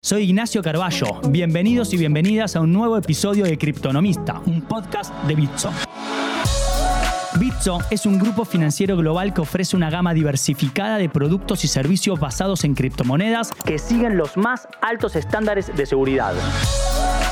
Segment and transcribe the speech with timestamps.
[0.00, 1.20] Soy Ignacio Carballo.
[1.28, 5.72] Bienvenidos y bienvenidas a un nuevo episodio de Criptonomista, un podcast de Bitso.
[7.40, 12.20] Bitso es un grupo financiero global que ofrece una gama diversificada de productos y servicios
[12.20, 16.32] basados en criptomonedas que siguen los más altos estándares de seguridad.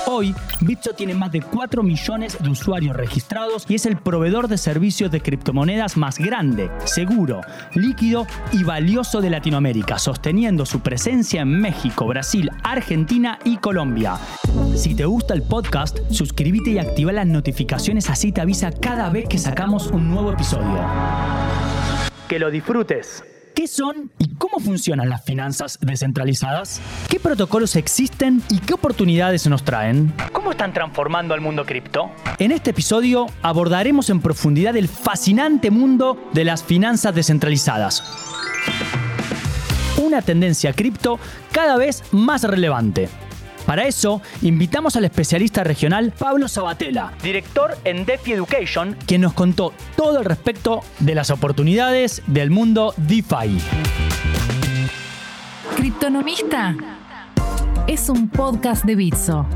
[0.08, 4.56] Hoy, Bitso tiene más de 4 millones de usuarios registrados y es el proveedor de
[4.56, 7.40] servicios de criptomonedas más grande, seguro,
[7.74, 14.16] líquido y valioso de Latinoamérica, sosteniendo su presencia en México, Brasil, Argentina y Colombia.
[14.76, 19.28] Si te gusta el podcast, suscríbete y activa las notificaciones así te avisa cada vez
[19.28, 20.84] que sacamos un nuevo episodio.
[22.28, 23.24] Que lo disfrutes.
[23.66, 26.80] ¿Qué son y cómo funcionan las finanzas descentralizadas?
[27.08, 30.14] ¿Qué protocolos existen y qué oportunidades nos traen?
[30.30, 32.12] ¿Cómo están transformando al mundo cripto?
[32.38, 38.04] En este episodio abordaremos en profundidad el fascinante mundo de las finanzas descentralizadas.
[40.00, 41.18] Una tendencia cripto
[41.50, 43.08] cada vez más relevante.
[43.66, 49.72] Para eso, invitamos al especialista regional Pablo Sabatella, director en DeFi Education, quien nos contó
[49.96, 53.58] todo al respecto de las oportunidades del mundo DeFi.
[55.76, 56.76] Criptonomista
[57.88, 59.46] es un podcast de Bitso.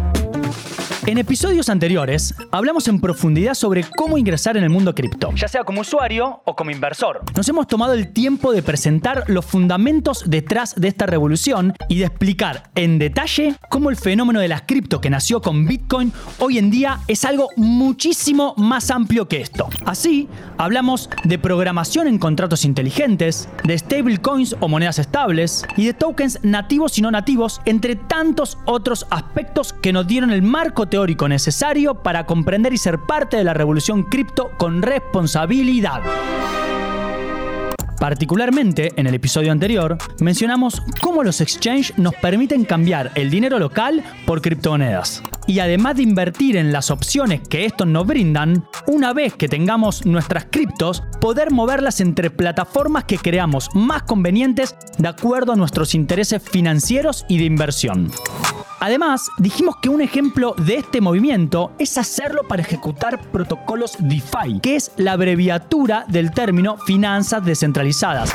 [1.11, 5.65] En episodios anteriores hablamos en profundidad sobre cómo ingresar en el mundo cripto, ya sea
[5.65, 7.23] como usuario o como inversor.
[7.35, 12.05] Nos hemos tomado el tiempo de presentar los fundamentos detrás de esta revolución y de
[12.05, 16.71] explicar en detalle cómo el fenómeno de las cripto que nació con Bitcoin hoy en
[16.71, 19.69] día es algo muchísimo más amplio que esto.
[19.87, 26.39] Así, hablamos de programación en contratos inteligentes, de stablecoins o monedas estables y de tokens
[26.45, 31.95] nativos y no nativos, entre tantos otros aspectos que nos dieron el marco teórico necesario
[31.95, 36.03] para comprender y ser parte de la revolución cripto con responsabilidad.
[37.99, 44.03] Particularmente, en el episodio anterior, mencionamos cómo los exchanges nos permiten cambiar el dinero local
[44.27, 45.23] por criptomonedas.
[45.51, 50.07] Y además de invertir en las opciones que estos nos brindan, una vez que tengamos
[50.07, 56.41] nuestras criptos, poder moverlas entre plataformas que creamos más convenientes de acuerdo a nuestros intereses
[56.41, 58.13] financieros y de inversión.
[58.79, 64.77] Además, dijimos que un ejemplo de este movimiento es hacerlo para ejecutar protocolos DeFi, que
[64.77, 68.33] es la abreviatura del término finanzas descentralizadas.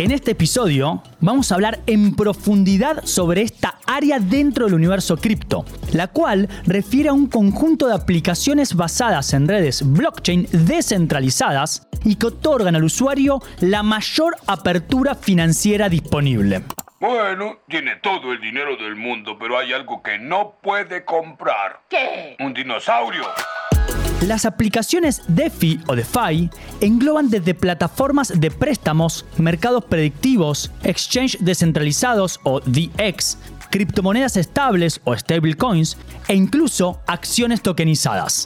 [0.00, 5.66] En este episodio vamos a hablar en profundidad sobre esta área dentro del universo cripto,
[5.92, 12.28] la cual refiere a un conjunto de aplicaciones basadas en redes blockchain descentralizadas y que
[12.28, 16.62] otorgan al usuario la mayor apertura financiera disponible.
[16.98, 21.82] Bueno, tiene todo el dinero del mundo, pero hay algo que no puede comprar.
[21.90, 22.36] ¿Qué?
[22.40, 23.24] Un dinosaurio.
[24.26, 26.50] Las aplicaciones DeFi o DeFi
[26.82, 33.38] engloban desde plataformas de préstamos, mercados predictivos, exchange descentralizados o DX,
[33.70, 35.96] criptomonedas estables o stablecoins
[36.28, 38.44] e incluso acciones tokenizadas.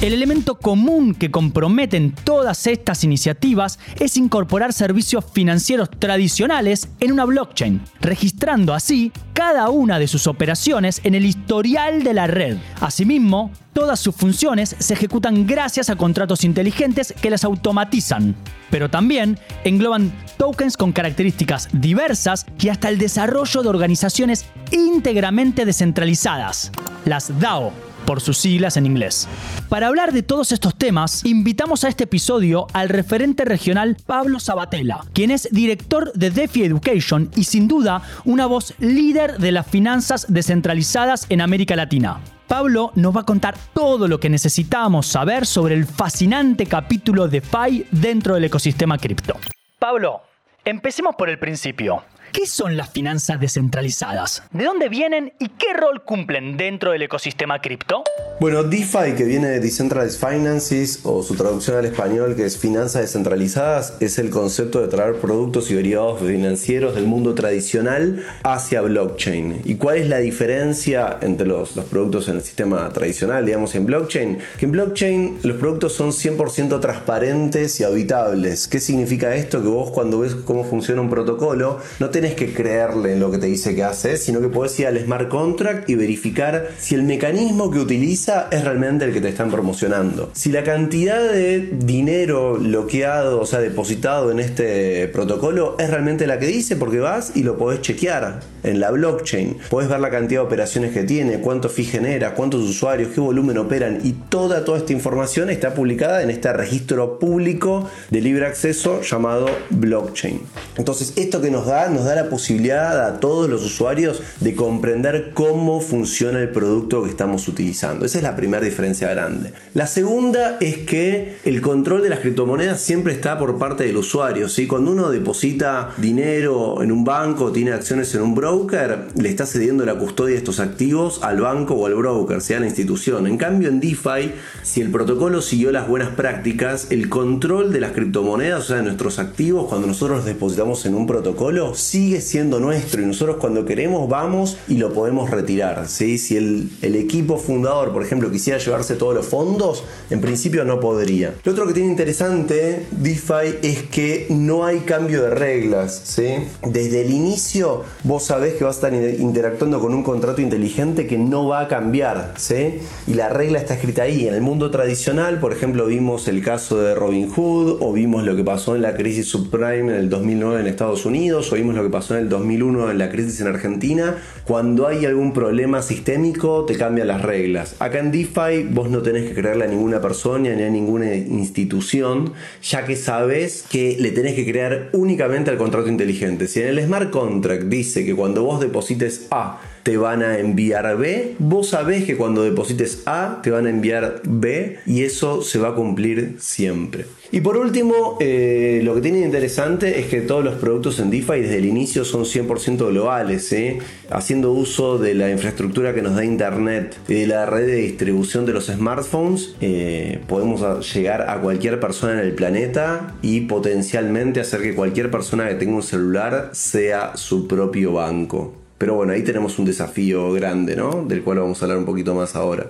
[0.00, 7.24] El elemento común que comprometen todas estas iniciativas es incorporar servicios financieros tradicionales en una
[7.24, 12.58] blockchain, registrando así cada una de sus operaciones en el historial de la red.
[12.80, 18.34] Asimismo, todas sus funciones se ejecutan gracias a contratos inteligentes que las automatizan,
[18.70, 26.72] pero también engloban tokens con características diversas y hasta el desarrollo de organizaciones íntegramente descentralizadas,
[27.06, 27.72] las DAO
[28.04, 29.28] por sus siglas en inglés.
[29.68, 35.00] Para hablar de todos estos temas, invitamos a este episodio al referente regional Pablo Sabatella,
[35.12, 40.26] quien es director de DeFi Education y sin duda una voz líder de las finanzas
[40.28, 42.20] descentralizadas en América Latina.
[42.46, 47.40] Pablo nos va a contar todo lo que necesitamos saber sobre el fascinante capítulo de
[47.40, 49.36] FI dentro del ecosistema cripto.
[49.78, 50.22] Pablo,
[50.64, 52.04] empecemos por el principio.
[52.34, 54.42] ¿Qué son las finanzas descentralizadas?
[54.50, 58.02] ¿De dónde vienen y qué rol cumplen dentro del ecosistema cripto?
[58.40, 63.02] Bueno, DeFi, que viene de Decentralized Finances, o su traducción al español, que es finanzas
[63.02, 69.62] descentralizadas, es el concepto de traer productos y derivados financieros del mundo tradicional hacia blockchain.
[69.64, 73.86] ¿Y cuál es la diferencia entre los, los productos en el sistema tradicional, digamos, en
[73.86, 74.38] blockchain?
[74.58, 78.66] Que en blockchain los productos son 100% transparentes y auditables.
[78.66, 79.62] ¿Qué significa esto?
[79.62, 83.36] Que vos cuando ves cómo funciona un protocolo, no tenés que creerle en lo que
[83.36, 87.02] te dice que hace, sino que podés ir al smart contract y verificar si el
[87.02, 90.30] mecanismo que utiliza es realmente el que te están promocionando.
[90.32, 96.38] Si la cantidad de dinero bloqueado, o sea, depositado en este protocolo es realmente la
[96.38, 99.58] que dice, porque vas y lo podés chequear en la blockchain.
[99.68, 103.58] Podés ver la cantidad de operaciones que tiene, cuánto fee genera, cuántos usuarios, qué volumen
[103.58, 109.02] operan y toda, toda esta información está publicada en este registro público de libre acceso
[109.02, 110.40] llamado blockchain.
[110.76, 115.30] Entonces, esto que nos da, nos da la posibilidad a todos los usuarios de comprender
[115.34, 118.06] cómo funciona el producto que estamos utilizando.
[118.06, 119.52] Esa es la primera diferencia grande.
[119.74, 124.48] La segunda es que el control de las criptomonedas siempre está por parte del usuario.
[124.48, 124.66] ¿sí?
[124.66, 129.84] Cuando uno deposita dinero en un banco, tiene acciones en un broker, le está cediendo
[129.84, 133.26] la custodia de estos activos al banco o al broker, sea la institución.
[133.26, 134.32] En cambio, en DeFi,
[134.62, 138.82] si el protocolo siguió las buenas prácticas, el control de las criptomonedas, o sea, de
[138.82, 143.64] nuestros activos, cuando nosotros los depositamos en un protocolo, sigue siendo nuestro y nosotros cuando
[143.64, 145.86] queremos vamos y lo podemos retirar.
[145.86, 146.18] ¿sí?
[146.18, 151.34] Si el, equipo fundador, por ejemplo, quisiera llevarse todos los fondos, en principio no podría.
[151.44, 156.02] Lo otro que tiene interesante DeFi es que no hay cambio de reglas.
[156.04, 156.30] ¿sí?
[156.66, 161.16] Desde el inicio vos sabés que vas a estar interactuando con un contrato inteligente que
[161.16, 162.34] no va a cambiar.
[162.38, 162.80] ¿sí?
[163.06, 164.26] Y la regla está escrita ahí.
[164.26, 168.34] En el mundo tradicional, por ejemplo, vimos el caso de Robin Hood o vimos lo
[168.34, 171.83] que pasó en la crisis subprime en el 2009 en Estados Unidos o vimos lo
[171.84, 174.16] que pasó en el 2001 en la crisis en Argentina.
[174.44, 177.76] Cuando hay algún problema sistémico te cambian las reglas.
[177.78, 182.32] Acá en DeFi vos no tenés que creerle a ninguna persona ni a ninguna institución,
[182.62, 186.48] ya que sabes que le tenés que crear únicamente al contrato inteligente.
[186.48, 190.96] Si en el smart contract dice que cuando vos deposites A te van a enviar
[190.96, 195.58] B, vos sabés que cuando deposites A te van a enviar B y eso se
[195.58, 197.04] va a cumplir siempre.
[197.30, 201.40] Y por último, eh, lo que tiene interesante es que todos los productos en DeFi
[201.40, 203.78] desde el inicio son 100% globales, ¿eh?
[204.10, 208.46] haciendo uso de la infraestructura que nos da Internet y de la red de distribución
[208.46, 214.62] de los smartphones, eh, podemos llegar a cualquier persona en el planeta y potencialmente hacer
[214.62, 218.63] que cualquier persona que tenga un celular sea su propio banco.
[218.84, 221.06] Pero bueno, ahí tenemos un desafío grande, ¿no?
[221.06, 222.66] Del cual vamos a hablar un poquito más ahora.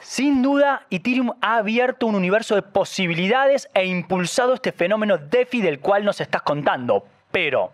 [0.00, 5.78] Sin duda, Ethereum ha abierto un universo de posibilidades e impulsado este fenómeno DeFi del
[5.78, 7.04] cual nos estás contando.
[7.36, 7.72] Pero,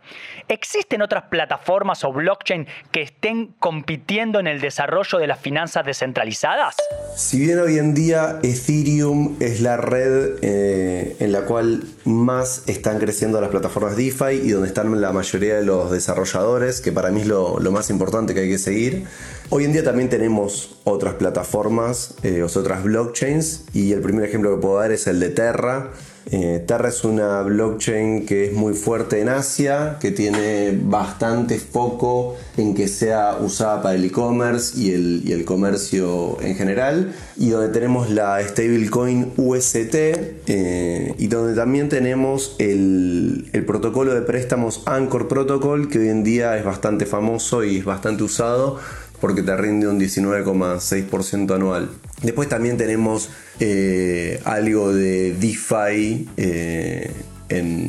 [0.48, 6.74] ¿existen otras plataformas o blockchain que estén compitiendo en el desarrollo de las finanzas descentralizadas?
[7.14, 12.98] Si bien hoy en día Ethereum es la red eh, en la cual más están
[12.98, 17.20] creciendo las plataformas DeFi y donde están la mayoría de los desarrolladores, que para mí
[17.20, 19.04] es lo, más importante que hay que seguir,
[19.50, 24.60] hoy en día también tenemos otras plataformas, eh, otras blockchains, y el primer ejemplo que
[24.60, 25.92] puedo dar es el de Terra
[26.30, 32.36] eh, Terra es una blockchain que es muy fuerte en Asia, que tiene bastante foco
[32.56, 38.08] en que sea usada para el e-commerce y el, comercio en general, y donde tenemos
[38.10, 45.88] la stablecoin UST eh, y donde también tenemos el, el protocolo de préstamos Anchor Protocol,
[45.88, 48.78] que hoy en día es bastante famoso y es bastante usado
[49.22, 51.88] porque te rinde un 19,6% anual.
[52.22, 53.28] Después también tenemos
[53.60, 57.12] eh, algo de DeFi eh,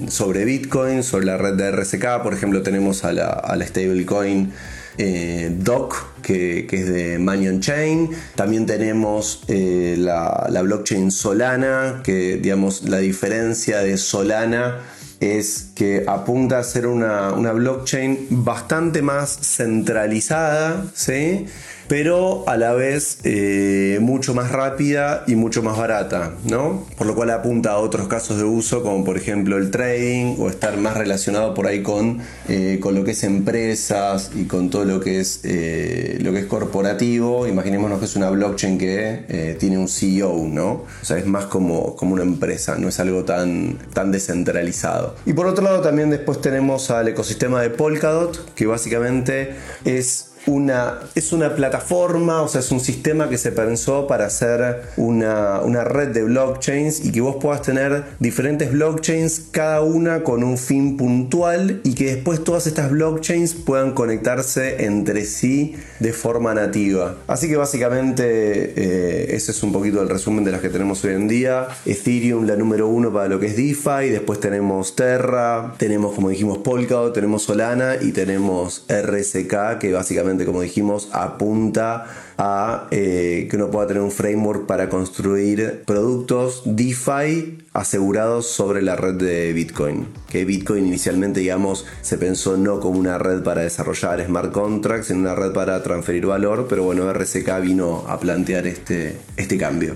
[0.09, 2.21] sobre Bitcoin, sobre la red de RSK.
[2.21, 4.51] Por ejemplo, tenemos a la, stablecoin
[4.99, 8.11] eh, DOC, que, es de Manion Chain.
[8.35, 14.81] También tenemos la, la, blockchain Solana, que digamos la diferencia de Solana
[15.19, 21.47] es que apunta a ser una, una blockchain bastante más centralizada, ¿sí?
[21.87, 26.85] pero a la vez eh, mucho más rápida y mucho más barata, ¿no?
[26.97, 30.49] Por lo cual apunta a otros casos de uso, como por ejemplo el trading o
[30.49, 34.85] estar más relacionado por ahí con, eh, con lo que es empresas y con todo
[34.85, 37.47] lo que es, eh, lo que es corporativo.
[37.47, 40.71] Imaginémonos que es una blockchain que tiene un CEO, ¿no?
[41.01, 45.15] O sea, es más como, como una empresa, no es algo tan, tan descentralizado.
[45.25, 49.55] Y por otro lado también después tenemos al ecosistema de Polkadot, que básicamente
[49.85, 54.83] es una, es una plataforma, o sea, es un sistema que se pensó para hacer
[54.97, 60.57] una, red de blockchains y que vos puedas tener diferentes blockchains, cada una con un
[60.57, 67.17] fin puntual y que después todas estas blockchains puedan conectarse entre sí de forma nativa.
[67.27, 71.13] Así que básicamente eh, ese es un poquito el resumen de las que tenemos hoy
[71.13, 71.67] en día.
[71.85, 76.59] Ethereum, la número uno para lo que es DeFi, después tenemos Terra, tenemos como dijimos
[76.59, 82.05] Polkadot, tenemos Solana y tenemos RSK que básicamente como dijimos, apunta
[82.37, 88.95] a eh, que uno pueda tener un framework para construir productos DeFi asegurados sobre la
[88.95, 90.07] red de Bitcoin.
[90.29, 95.21] Que Bitcoin inicialmente, digamos, se pensó no como una red para desarrollar smart contracts, sino
[95.21, 99.95] una red para transferir valor, pero bueno, RSK vino a plantear este, este cambio.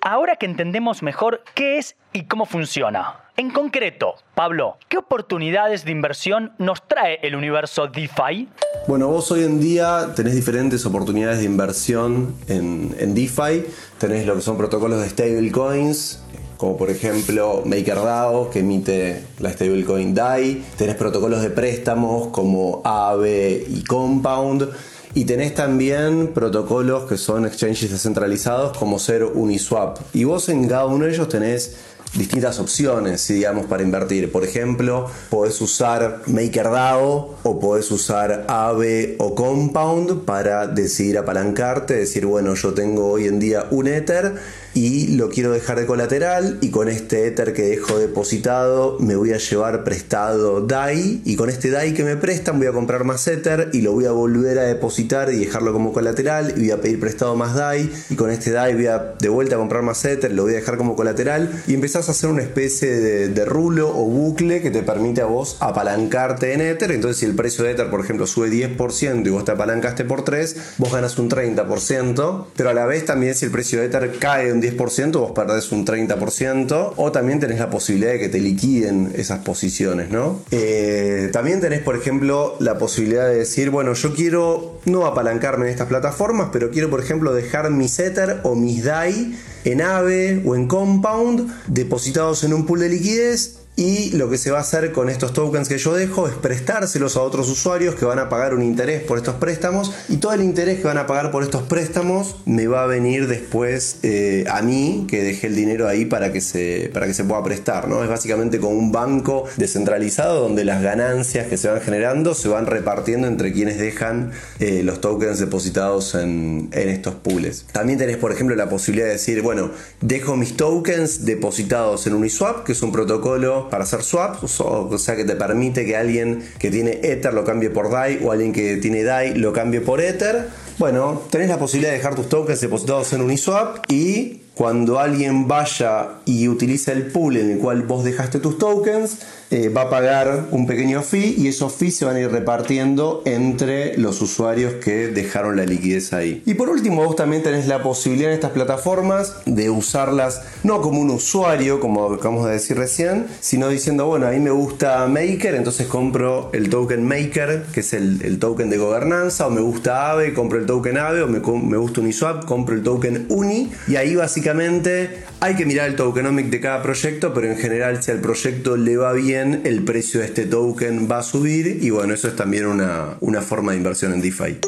[0.00, 5.90] Ahora que entendemos mejor qué es y cómo funciona, en concreto, Pablo, ¿qué oportunidades de
[5.90, 8.48] inversión nos trae el universo DeFi?
[8.88, 13.64] Bueno, vos hoy en día tenés diferentes oportunidades de inversión en, DeFi.
[13.98, 16.22] Tenés lo que son protocolos de stablecoins,
[16.56, 20.64] como por ejemplo MakerDAO, que emite la stablecoin DAI.
[20.78, 24.70] Tenés protocolos de préstamos como Aave y Compound.
[25.14, 29.98] Y tenés también protocolos que son exchanges descentralizados como ser Uniswap.
[30.12, 31.76] Y vos en cada uno de ellos tenés
[32.14, 34.32] distintas opciones, digamos, para invertir.
[34.32, 42.26] Por ejemplo, podés usar MakerDAO o podés usar Aave o Compound para decidir apalancarte, decir,
[42.26, 44.34] bueno, yo tengo hoy en día un Ether
[44.76, 49.32] y lo quiero dejar de colateral y con este Ether que dejo depositado me voy
[49.32, 53.26] a llevar prestado DAI y con este DAI que me prestan voy a comprar más
[53.26, 56.80] Ether y lo voy a volver a depositar y dejarlo como colateral y voy a
[56.82, 60.04] pedir prestado más DAI y con este DAI voy a de vuelta a comprar más
[60.04, 63.44] Ether, lo voy a dejar como colateral y empezás a hacer una especie de, de
[63.46, 67.64] rulo o bucle que te permite a vos apalancarte en Ether, entonces si el precio
[67.64, 71.30] de Ether por ejemplo sube 10% y vos te apalancaste por 3, vos ganas un
[71.30, 75.32] 30%, pero a la vez también si el precio de Ether cae un 10%, vos
[75.32, 80.40] perdés un 30%, o también tenés la posibilidad de que te liquiden esas posiciones, ¿no?
[80.50, 85.72] Eh, también tenés, por ejemplo, la posibilidad de decir, bueno, yo quiero no apalancarme en
[85.72, 90.54] estas plataformas, pero quiero, por ejemplo, dejar mis Ether o mis DAI en AVE o
[90.54, 94.90] en Compound depositados en un pool de liquidez y lo que se va a hacer
[94.90, 98.54] con estos tokens que yo dejo es prestárselos a otros usuarios que van a pagar
[98.54, 101.62] un interés por estos préstamos y todo el interés que van a pagar por estos
[101.62, 106.32] préstamos me va a venir después eh, a mí que dejé el dinero ahí para
[106.32, 107.86] que se, para que se pueda prestar.
[107.86, 108.02] ¿no?
[108.02, 112.64] Es básicamente como un banco descentralizado donde las ganancias que se van generando se van
[112.64, 117.66] repartiendo entre quienes dejan eh, los tokens depositados en, en estos pools.
[117.72, 122.64] También tenés por ejemplo la posibilidad de decir, bueno, dejo mis tokens depositados en Uniswap,
[122.64, 126.70] que es un protocolo para hacer swaps, o sea que te permite que alguien que
[126.70, 130.48] tiene Ether lo cambie por DAI o alguien que tiene DAI lo cambie por Ether.
[130.78, 136.20] Bueno, tenés la posibilidad de dejar tus tokens depositados en Uniswap y cuando alguien vaya
[136.24, 139.18] y utilice el pool en el cual vos dejaste tus tokens,
[139.50, 143.22] eh, va a pagar un pequeño fee y esos fees se van a ir repartiendo
[143.24, 146.42] entre los usuarios que dejaron la liquidez ahí.
[146.46, 151.00] Y por último, vos también tenés la posibilidad en estas plataformas de usarlas no como
[151.00, 155.54] un usuario, como acabamos de decir recién, sino diciendo, bueno, a mí me gusta Maker,
[155.54, 160.34] entonces compro el token Maker, que es el, token de gobernanza, o me gusta Aave,
[160.34, 164.16] compro el token Aave, o me, me gusta Uniswap, compro el token Uni, y ahí
[164.16, 168.76] básicamente hay que mirar el tokenomic de cada proyecto, pero en general si al proyecto
[168.76, 172.36] le va bien, el precio de este token va a subir y bueno, eso es
[172.36, 174.58] también una, una forma de inversión en DeFi.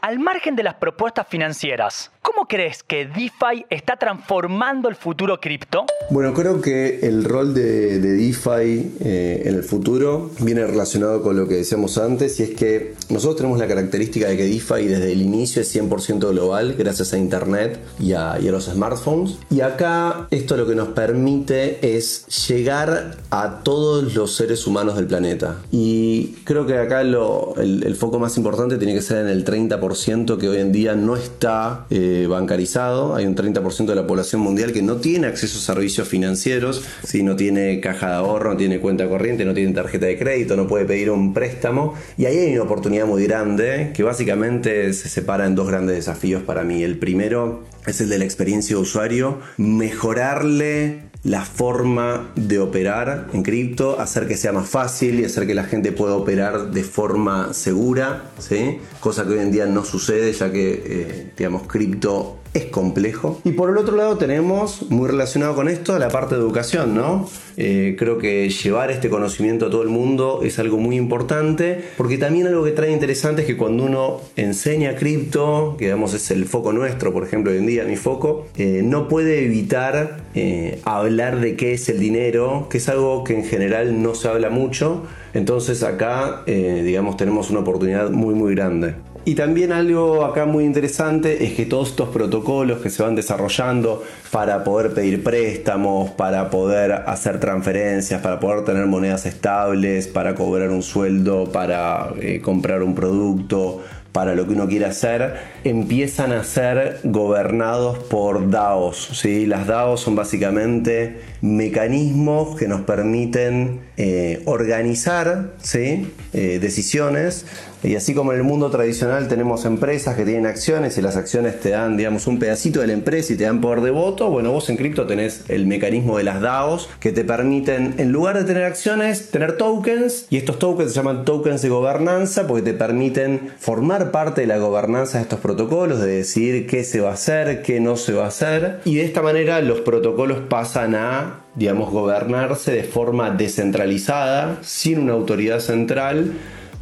[0.00, 5.86] Al margen de las propuestas financieras, ¿cómo crees que DeFi está transformando el futuro cripto?
[6.10, 11.48] Bueno, creo que el rol de, DeFi eh, en el futuro viene relacionado con lo
[11.48, 15.22] que decíamos antes, y es que nosotros tenemos la característica de que DeFi desde el
[15.22, 19.38] inicio es 100% global, gracias a Internet y a, los smartphones.
[19.50, 25.06] Y acá esto lo que nos permite es llegar a todos los seres humanos del
[25.06, 25.56] planeta.
[25.70, 30.48] Y creo que acá el, foco más importante tiene que ser en el 30% que
[30.48, 33.14] hoy en día no está eh, bancarizado.
[33.14, 37.22] Hay un 30% de la población mundial que no tiene acceso a servicios financieros, si
[37.22, 40.66] no tiene caja de ahorro, no tiene cuenta corriente, no tiene tarjeta de crédito, no
[40.66, 41.94] puede pedir un préstamo.
[42.16, 46.42] Y ahí hay una oportunidad muy grande que básicamente se separa en dos grandes desafíos
[46.42, 46.82] para mí.
[46.82, 53.42] El primero es el de la experiencia de usuario, mejorarle la forma de operar en
[53.42, 57.54] cripto, hacer que sea más fácil y hacer que la gente pueda operar de forma
[57.54, 58.80] segura, ¿sí?
[59.00, 63.40] cosa que hoy en día no sucede ya que, eh, digamos, cripto es complejo.
[63.44, 67.28] Y por el otro lado tenemos, muy relacionado con esto, la parte de educación, ¿no?
[67.56, 72.18] Eh, creo que llevar este conocimiento a todo el mundo es algo muy importante, porque
[72.18, 76.44] también algo que trae interesante es que cuando uno enseña cripto, que digamos es el
[76.44, 81.40] foco nuestro, por ejemplo, hoy en día mi foco, eh, no puede evitar eh, hablar
[81.40, 85.04] de qué es el dinero, que es algo que en general no se habla mucho.
[85.34, 88.94] Entonces acá, digamos, tenemos una oportunidad muy, muy grande.
[89.24, 94.02] Y también algo acá muy interesante es que todos estos protocolos que se van desarrollando
[94.32, 100.70] para poder pedir préstamos, para poder hacer transferencias, para poder tener monedas estables, para cobrar
[100.70, 106.44] un sueldo, para eh, comprar un producto, para lo que uno quiere hacer, empiezan a
[106.44, 109.10] ser gobernados por DAOs.
[109.14, 109.46] ¿sí?
[109.46, 116.12] Las DAOs son básicamente mecanismos que nos permiten eh, organizar ¿sí?
[116.34, 117.46] Eh, decisiones
[117.82, 121.58] Y así como en el mundo tradicional tenemos empresas que tienen acciones y las acciones
[121.60, 124.52] te dan, digamos, un pedacito de la empresa y te dan poder de voto, bueno,
[124.52, 128.44] vos en cripto tenés el mecanismo de las DAOs que te permiten, en lugar de
[128.44, 133.52] tener acciones, tener tokens y estos tokens se llaman tokens de gobernanza porque te permiten
[133.58, 137.62] formar parte de la gobernanza de estos protocolos, de decir qué se va a hacer,
[137.62, 138.80] qué no se va a hacer.
[138.84, 145.12] Y de esta manera los protocolos pasan a digamos, gobernarse de forma descentralizada, sin una
[145.12, 146.32] autoridad central,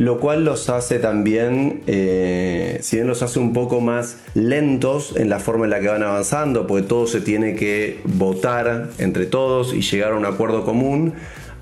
[0.00, 5.28] lo cual los hace también, eh, si bien los hace un poco más lentos en
[5.28, 9.74] la forma en la que van avanzando, porque todo se tiene que votar entre todos
[9.74, 11.12] y llegar a un acuerdo común,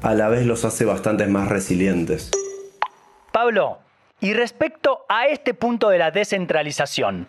[0.02, 2.30] a la vez los hace bastante más resilientes.
[3.33, 3.78] Pablo,
[4.21, 7.26] y respecto a este punto de la descentralización,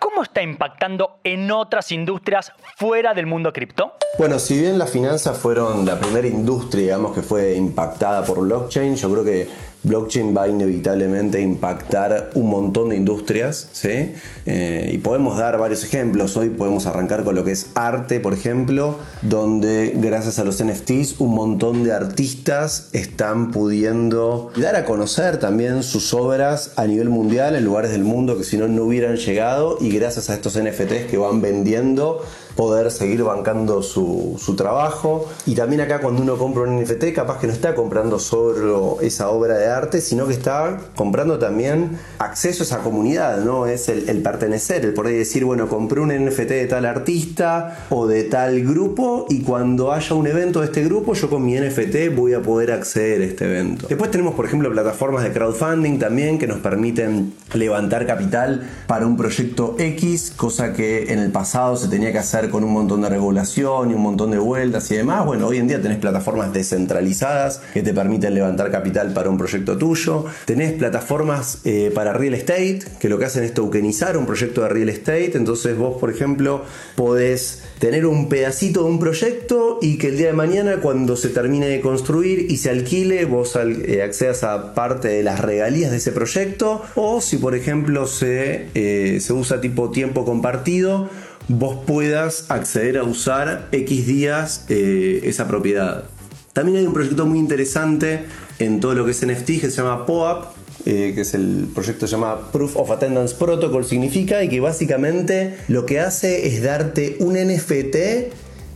[0.00, 3.92] ¿Cómo está impactando en otras industrias fuera del mundo cripto?
[4.18, 8.96] Bueno, si bien las finanzas fueron la primera industria, digamos, que fue impactada por blockchain,
[8.96, 9.46] yo creo que
[9.82, 14.12] blockchain va inevitablemente impactar un montón de industrias, ¿sí?
[14.46, 16.36] Eh, y podemos dar varios ejemplos.
[16.36, 21.20] Hoy podemos arrancar con lo que es arte, por ejemplo, donde gracias a los NFTs
[21.20, 27.56] un montón de artistas están pudiendo dar a conocer también sus obras a nivel mundial
[27.56, 31.06] en lugares del mundo que si no no hubieran llegado y gracias a estos NFTs
[31.10, 32.22] que van vendiendo
[32.60, 35.26] poder seguir bancando su, trabajo.
[35.46, 39.30] Y también acá cuando uno compra un NFT, capaz que no está comprando solo esa
[39.30, 43.66] obra de arte, sino que está comprando también acceso a esa comunidad, ¿no?
[43.66, 48.24] Es el, pertenecer, el poder decir, bueno, compré un NFT de tal artista o de
[48.24, 52.34] tal grupo y cuando haya un evento de este grupo, yo con mi NFT voy
[52.34, 53.86] a poder acceder a este evento.
[53.88, 59.16] Después tenemos, por ejemplo, plataformas de crowdfunding también que nos permiten levantar capital para un
[59.16, 63.08] proyecto X, cosa que en el pasado se tenía que hacer con un montón de
[63.08, 65.24] regulación y un montón de vueltas y demás.
[65.24, 69.78] Bueno, hoy en día tenés plataformas descentralizadas que te permiten levantar capital para un proyecto
[69.78, 70.24] tuyo.
[70.44, 74.68] Tenés plataformas eh, para real estate que lo que hacen es tokenizar un proyecto de
[74.68, 75.36] real estate.
[75.36, 76.62] Entonces vos, por ejemplo,
[76.96, 81.28] podés tener un pedacito de un proyecto y que el día de mañana cuando se
[81.30, 85.96] termine de construir y se alquile, vos eh, accedas a parte de las regalías de
[85.96, 86.82] ese proyecto.
[86.94, 91.08] O si, por ejemplo, se, eh, se usa tipo tiempo compartido,
[91.50, 96.04] vos puedas acceder a usar X días eh, esa propiedad.
[96.52, 98.24] También hay un proyecto muy interesante
[98.60, 100.44] en todo lo que es NFT que se llama POAP,
[100.86, 105.56] eh, que es el proyecto se llama Proof of Attendance Protocol, significa, y que básicamente
[105.66, 108.32] lo que hace es darte un NFT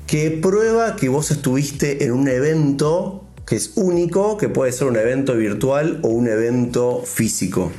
[0.08, 4.96] que prueba que vos estuviste en un evento que es único, que puede ser un
[4.96, 7.70] evento virtual o un evento físico.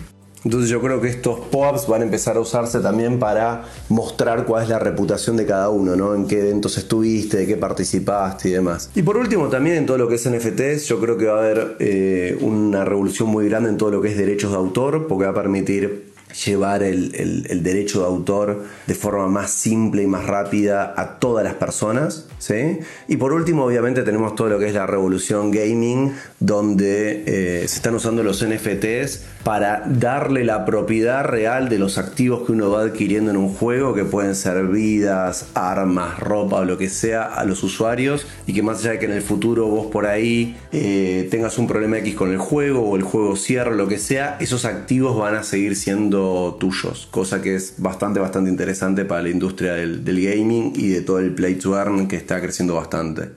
[0.46, 4.64] Entonces yo creo que estos pop-ups van a empezar a usarse también para mostrar cuál
[4.64, 6.14] es la reputación de cada uno, ¿no?
[6.14, 8.92] En qué eventos estuviste, de qué participaste y demás.
[8.94, 11.40] Y por último también en todo lo que es NFTs, yo creo que va a
[11.40, 15.26] haber eh, una revolución muy grande en todo lo que es derechos de autor, porque
[15.26, 20.94] va a permitir llevar el, derecho de autor de forma más simple y más rápida
[20.96, 22.28] a todas las personas.
[22.40, 22.80] ¿sí?
[23.08, 27.76] Y por último, obviamente, tenemos todo lo que es la revolución gaming, donde eh, se
[27.78, 32.82] están usando los NFTs para darle la propiedad real de los activos que uno va
[32.82, 37.46] adquiriendo en un juego, que pueden ser vidas, armas, ropa o lo que sea, a
[37.46, 41.28] los usuarios, y que más allá de que en el futuro vos por ahí eh,
[41.30, 44.38] tengas un problema X con el juego o el juego cierra o lo que sea,
[44.40, 46.25] esos activos van a seguir siendo
[46.60, 51.02] tuyos, cosa que es bastante, bastante interesante para la industria del, del gaming y de
[51.02, 53.32] todo el play to earn que está creciendo bastante.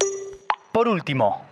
[0.72, 1.42] Por último,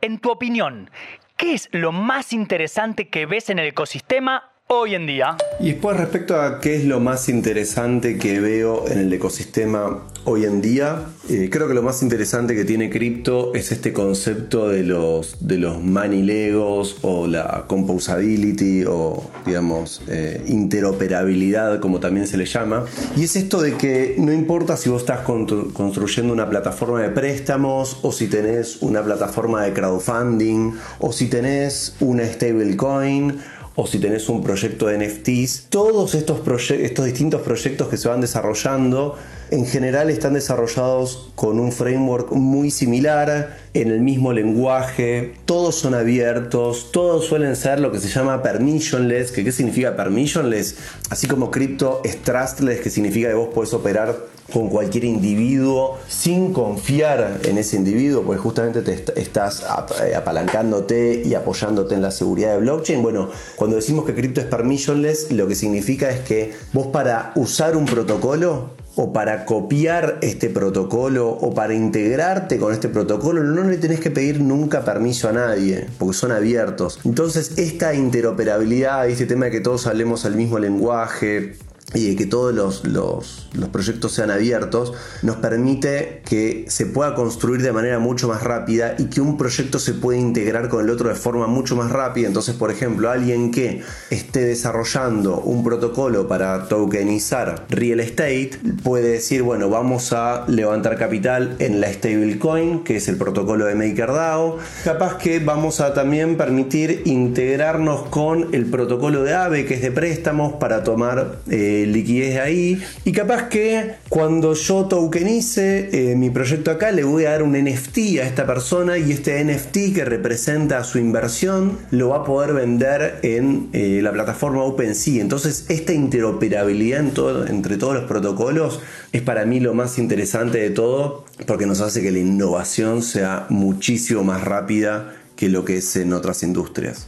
[0.00, 0.90] en tu opinión,
[1.36, 5.36] ¿qué es lo más interesante que ves en el ecosistema hoy en día.
[5.60, 10.44] Y después respecto a qué es lo más interesante que veo en el ecosistema hoy
[10.44, 14.82] en día, eh, creo que lo más interesante que tiene cripto es este concepto de
[14.82, 22.36] los, de los money legos o la composability o digamos eh, interoperabilidad como también se
[22.36, 22.86] le llama.
[23.16, 28.00] Y es esto de que no importa si vos estás construyendo una plataforma de préstamos
[28.02, 33.38] o si tenés una plataforma de crowdfunding o si tenés una stablecoin
[33.76, 38.22] o si tenés un proyecto de NFTs, todos estos, estos distintos proyectos que se van
[38.22, 39.16] desarrollando
[39.50, 45.94] en general están desarrollados con un framework muy similar, en el mismo lenguaje, todos son
[45.94, 50.76] abiertos, todos suelen ser lo que se llama permissionless, que qué significa permissionless,
[51.10, 54.16] así como crypto es trustless, que significa que vos podés operar
[54.52, 59.64] con cualquier individuo sin confiar en ese individuo, porque justamente te estás
[60.04, 63.02] eh, apalancándote y apoyándote en la seguridad de blockchain.
[63.02, 67.76] Bueno, cuando decimos que cripto es permissionless, lo que significa es que vos para usar
[67.76, 73.76] un protocolo o para copiar este protocolo o para integrarte con este protocolo, no le
[73.76, 76.98] tenés que pedir nunca permiso a nadie, porque son abiertos.
[77.04, 81.56] Entonces, esta interoperabilidad, este tema de que todos hablemos el mismo lenguaje,
[81.94, 87.62] y de que todos los, los, proyectos sean abiertos, nos permite que se pueda construir
[87.62, 91.08] de manera mucho más rápida y que un proyecto se pueda integrar con el otro
[91.08, 92.26] de forma mucho más rápida.
[92.26, 98.50] Entonces, por ejemplo, alguien que esté desarrollando un protocolo para tokenizar real estate
[98.82, 103.74] puede decir, bueno, vamos a levantar capital en la stablecoin, que es el protocolo de
[103.74, 104.58] MakerDAO.
[104.84, 109.92] Capaz que vamos a también permitir integrarnos con el protocolo de AVE, que es de
[109.92, 111.38] préstamos, para tomar...
[111.48, 112.82] Eh, liquidez ahí.
[113.04, 117.52] Y capaz que cuando yo tokenice eh, mi proyecto acá, le voy a dar un
[117.52, 122.52] NFT a esta persona y este NFT que representa su inversión lo va a poder
[122.52, 125.20] vender en eh, la plataforma OpenSea.
[125.20, 127.04] Entonces, esta interoperabilidad
[127.48, 128.80] entre todos los protocolos
[129.12, 133.46] es para mí lo más interesante de todo porque nos hace que la innovación sea
[133.48, 137.06] muchísimo más rápida que lo que es en otras industrias.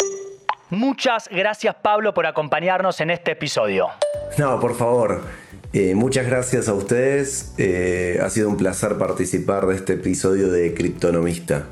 [0.71, 3.89] Muchas gracias Pablo por acompañarnos en este episodio.
[4.37, 5.23] No, por favor.
[5.73, 7.55] Eh, muchas gracias a ustedes.
[7.59, 11.67] Eh, ha sido un placer participar de este episodio de Criptonomista.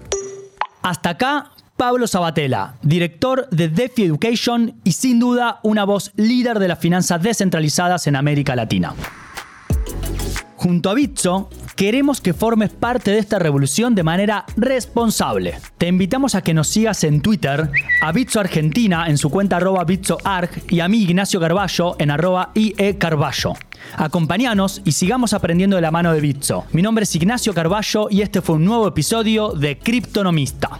[0.83, 6.69] Hasta acá, Pablo Sabatella, director de DeFi Education y sin duda una voz líder de
[6.69, 8.95] las finanzas descentralizadas en América Latina.
[10.57, 15.59] Junto a Bitso, queremos que formes parte de esta revolución de manera responsable.
[15.77, 19.85] Te invitamos a que nos sigas en Twitter, a Bitso Argentina en su cuenta arroba
[19.85, 23.53] BitsoArg y a mí Ignacio Carballo en arroba IE Carballo.
[23.97, 26.65] Acompáñanos y sigamos aprendiendo de la mano de Bitso.
[26.73, 30.71] Mi nombre es Ignacio Carballo y este fue un nuevo episodio de Criptonomista.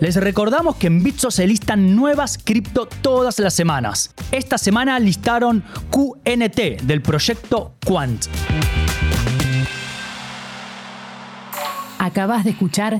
[0.00, 4.10] Les recordamos que en Bitso se listan nuevas cripto todas las semanas.
[4.32, 8.26] Esta semana listaron QNT del proyecto Quant.
[12.02, 12.98] Acabas de escuchar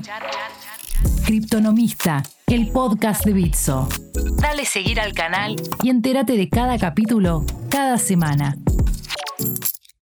[1.25, 3.89] Criptonomista, el podcast de Bitso.
[4.37, 8.57] Dale seguir al canal y entérate de cada capítulo cada semana.